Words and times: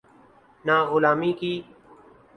نہ 0.65 0.75
غلامی 0.91 1.31
کی۔ 1.39 1.53